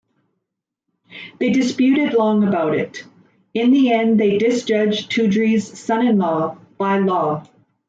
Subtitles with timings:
[1.37, 3.03] They disputed long about it;
[3.53, 7.47] in the end they disjudge Tudri's "son-in-law" by law.